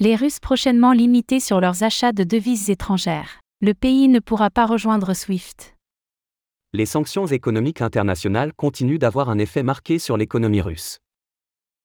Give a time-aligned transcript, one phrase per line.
[0.00, 3.40] Les Russes prochainement limités sur leurs achats de devises étrangères.
[3.60, 5.74] Le pays ne pourra pas rejoindre SWIFT.
[6.72, 11.00] Les sanctions économiques internationales continuent d'avoir un effet marqué sur l'économie russe.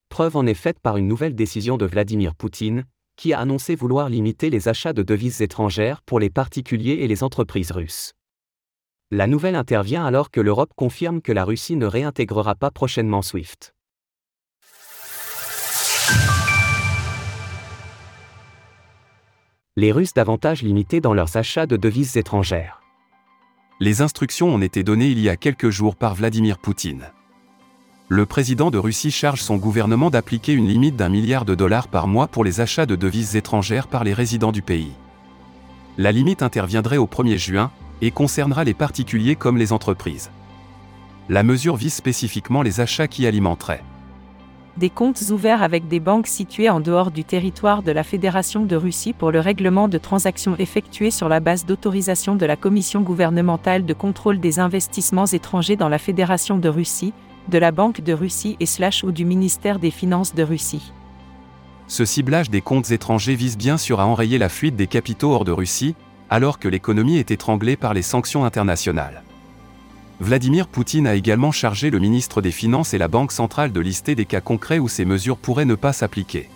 [0.10, 4.10] Preuve en est faite par une nouvelle décision de Vladimir Poutine, qui a annoncé vouloir
[4.10, 8.14] limiter les achats de devises étrangères pour les particuliers et les entreprises russes.
[9.10, 13.74] La nouvelle intervient alors que l'Europe confirme que la Russie ne réintégrera pas prochainement SWIFT.
[19.76, 22.82] Les Russes davantage limités dans leurs achats de devises étrangères.
[23.80, 27.12] Les instructions ont été données il y a quelques jours par Vladimir Poutine
[28.10, 32.08] le président de Russie charge son gouvernement d'appliquer une limite d'un milliard de dollars par
[32.08, 34.92] mois pour les achats de devises étrangères par les résidents du pays.
[35.98, 40.30] La limite interviendrait au 1er juin et concernera les particuliers comme les entreprises.
[41.28, 43.84] La mesure vise spécifiquement les achats qui alimenteraient
[44.78, 48.76] des comptes ouverts avec des banques situées en dehors du territoire de la Fédération de
[48.76, 53.86] Russie pour le règlement de transactions effectuées sur la base d'autorisation de la Commission gouvernementale
[53.86, 57.14] de contrôle des investissements étrangers dans la Fédération de Russie,
[57.50, 60.92] de la Banque de Russie et slash ou du ministère des Finances de Russie.
[61.88, 65.46] Ce ciblage des comptes étrangers vise bien sûr à enrayer la fuite des capitaux hors
[65.46, 65.96] de Russie,
[66.30, 69.24] alors que l'économie est étranglée par les sanctions internationales.
[70.20, 74.16] Vladimir Poutine a également chargé le ministre des Finances et la Banque centrale de lister
[74.16, 76.50] des cas concrets où ces mesures pourraient ne pas s'appliquer.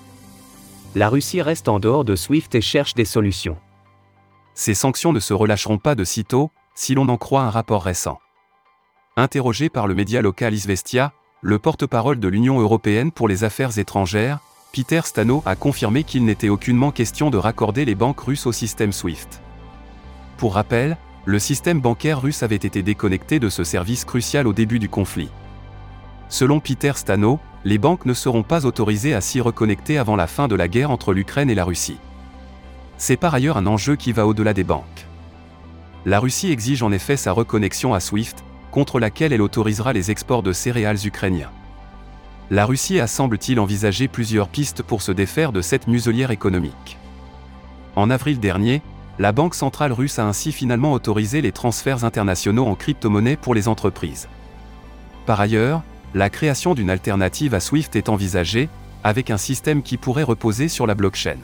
[0.95, 3.57] La Russie reste en dehors de SWIFT et cherche des solutions.
[4.53, 8.19] Ces sanctions ne se relâcheront pas de sitôt, si l'on en croit un rapport récent.
[9.15, 14.39] Interrogé par le média local Isvestia, le porte-parole de l'Union européenne pour les affaires étrangères,
[14.71, 18.91] Peter Stano a confirmé qu'il n'était aucunement question de raccorder les banques russes au système
[18.91, 19.41] SWIFT.
[20.37, 20.97] Pour rappel,
[21.27, 25.27] le système bancaire russe avait été déconnecté de ce service crucial au début du conflit.
[26.29, 30.47] Selon Peter Stano, les banques ne seront pas autorisées à s'y reconnecter avant la fin
[30.47, 31.97] de la guerre entre l'Ukraine et la Russie.
[32.97, 35.05] C'est par ailleurs un enjeu qui va au-delà des banques.
[36.05, 40.43] La Russie exige en effet sa reconnexion à SWIFT, contre laquelle elle autorisera les exports
[40.43, 41.51] de céréales ukrainiens.
[42.51, 46.97] La Russie a semble-t-il envisagé plusieurs pistes pour se défaire de cette muselière économique.
[47.97, 48.81] En avril dernier,
[49.19, 53.67] la Banque centrale russe a ainsi finalement autorisé les transferts internationaux en crypto-monnaie pour les
[53.67, 54.27] entreprises.
[55.25, 55.81] Par ailleurs,
[56.13, 58.69] la création d'une alternative à SWIFT est envisagée,
[59.03, 61.37] avec un système qui pourrait reposer sur la blockchain.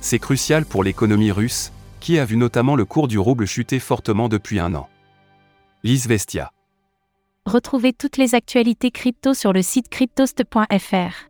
[0.00, 4.28] C'est crucial pour l'économie russe, qui a vu notamment le cours du rouble chuter fortement
[4.28, 4.88] depuis un an.
[5.82, 6.52] Lise Vestia.
[7.46, 11.29] Retrouvez toutes les actualités crypto sur le site cryptost.fr.